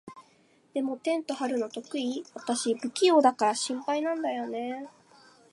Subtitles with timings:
[0.73, 2.25] でも、テント張るの得意？
[2.33, 4.89] 私、不器用だから心配なんだよね。